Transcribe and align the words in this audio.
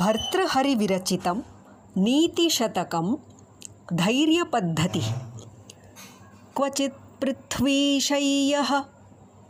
भर्तृहरिविरचितं 0.00 1.38
नीतिशतकं 1.96 3.06
धैर्यपद्धतिः। 3.92 5.08
क्वचित् 6.56 7.00
पृथ्वीशय्यः 7.20 8.70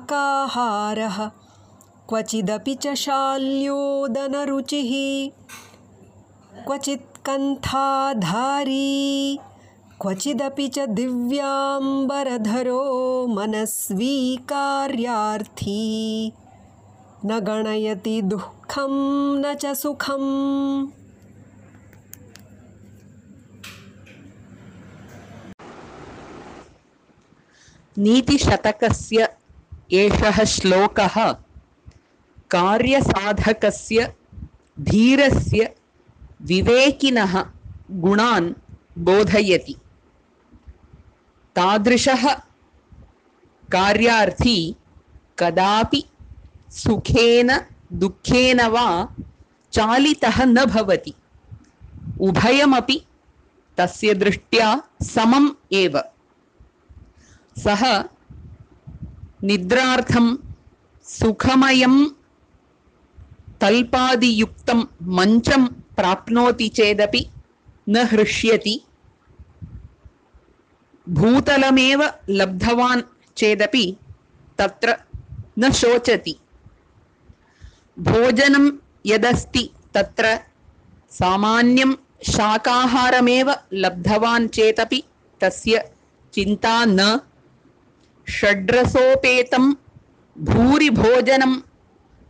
क्वचिदपि 2.09 2.74
च 2.74 2.95
शाल्योदनरुचिः। 3.04 4.93
क्वचित् 6.66 7.18
कन्थाधारी 7.27 8.88
क्वचिदपि 10.03 10.69
च 10.69 10.79
दिव्याम्बरधरो 10.98 12.79
मनस्वी 13.27 14.37
कार्यार्थी 14.48 15.82
न 17.25 17.38
गणयति 17.48 18.23
दुःखं 18.23 18.95
न 19.41 19.55
च 19.55 19.66
सुखम्। 19.66 20.87
नीतिशतकस्य 27.98 29.28
एषः 29.92 30.45
श्लोकः 30.45 31.33
कार्यसाधकस्य 32.50 34.12
धीरस्य 34.80 35.75
विवेकिनः 36.42 37.45
गुणान् 37.91 38.53
बोधयति 38.98 39.77
तादृशः 41.56 42.23
कार्यार्थी 43.73 44.56
कदापि 45.38 46.05
सुखेन 46.70 47.51
दुःखेन 47.92 48.61
वा 48.67 48.86
चालितः 49.73 50.45
न 50.45 50.64
भवति। 50.64 51.14
उभयमपि 52.20 53.00
तस्य 53.78 54.14
दृष्ट्या 54.14 54.69
समम् 55.03 55.50
एव। 55.73 55.98
सः 57.58 57.83
निद्रार्थं 59.45 60.36
सुखमयं 61.05 62.05
तल्पादियुक्तं 63.61 64.80
मञ्चं 65.19 65.67
प्राप्नोति 65.97 66.69
चेदपि 66.69 67.27
न 67.89 67.97
हृष्यति 67.97 68.80
భూతలమేవ 71.06 72.00
లబ్ధవాన్ 72.31 73.03
చేదపి 73.36 73.84
తత్ర 74.58 74.89
న 75.58 75.69
శోచతి. 75.81 76.34
భోజనం 77.98 78.67
యదస్తి 79.06 79.62
తత్ర 79.97 80.27
సామాన్యం 81.12 81.91
శాకాహారమేవ 82.30 83.48
లబ్ధవాన్ 83.75 84.48
చేతపి 84.58 85.00
తస్య 85.41 85.75
చింతా 86.34 86.75
న 86.98 87.00
షడ్రసోపేతం 88.27 89.64
భూరి 90.36 90.89
భోజనం 91.00 91.53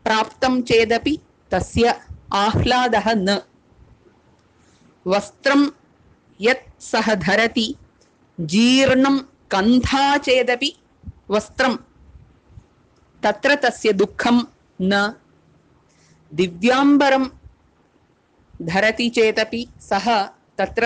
ప్రాప్తం 0.07 0.55
చేదపి 0.71 1.15
తస్య 1.53 1.87
ఆహ్లాదः 2.35 3.07
న. 3.27 3.31
వస్త్రం 5.07 5.63
యత్ 6.41 6.67
సహ 6.83 7.15
ధరతి 7.27 7.67
जीर्ण 8.39 9.07
कंधा 9.53 10.05
ചേതപി 10.27 10.71
वस्त्र। 11.31 11.67
त्र 13.23 13.55
तुख 14.01 14.23
न। 14.81 14.93
दिव्यांबर 16.33 17.15
धरती 18.61 19.09
ധരതി 19.17 19.63
सह 19.89 20.07
സഹ 20.07 20.07
തത്ര 20.59 20.85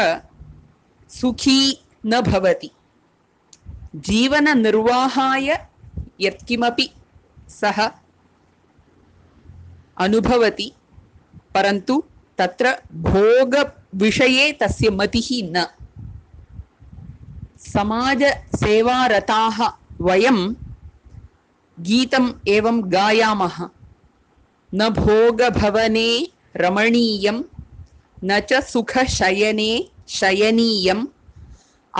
സുഖീ 1.10 1.58
न 2.06 2.20
भवति। 2.28 2.70
जीवननिर्वाहाय 4.08 5.48
यत्किमपि 6.20 6.86
सः 7.50 7.78
अनुभवति, 9.96 10.68
परन्तु 11.54 11.94
तत्र 12.38 12.66
भोगविषये 13.06 14.46
तस्य 14.62 14.90
मतिः 14.90 15.28
न। 15.46 15.66
समाजसेवारताः 17.73 19.57
वयं 20.07 20.39
गीतम् 21.77 22.29
एवं 22.55 22.81
गायामः 22.93 23.57
न 24.73 24.89
भोगभवने 24.99 26.09
रमणीयं 26.63 27.37
न 28.23 28.39
च 28.49 28.61
सुखशयने 28.71 29.71
शयनीयम् 30.17 31.05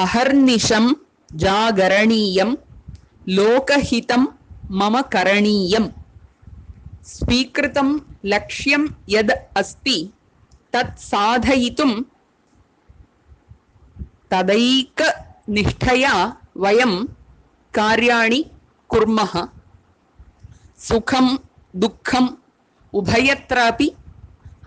अहर्निशं 0.04 0.86
जागरणीयं 1.44 2.56
लोकहितं 3.38 4.26
मम 4.80 4.96
करणीयम् 5.14 5.90
स्वीकृतं 7.14 7.90
लक्ष्यं 8.34 8.84
यद् 9.10 9.32
अस्ति 9.62 9.98
तत् 10.74 11.00
साधयितुं 11.10 11.92
तदैकनिष्ठया 15.47 16.37
वयं 16.57 17.05
कार्याणि 17.75 18.45
कुर्मः। 18.89 19.33
सुखं 20.79 21.37
दुःखम् 21.77 22.29
उभयत्रापि 22.95 23.93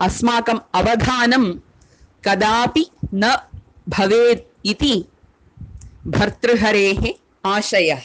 अस्माकम् 0.00 0.60
अवधानं 0.74 1.44
कदापि 2.24 2.84
न 3.14 3.36
भवेत् 3.88 4.66
इति 4.66 5.04
भर्तृहरेः 6.06 7.02
आशयः। 7.46 8.04